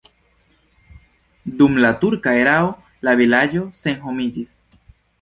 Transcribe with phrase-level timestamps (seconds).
[1.59, 2.75] Dum la turka erao
[3.09, 4.61] la vilaĝo senhomiĝis.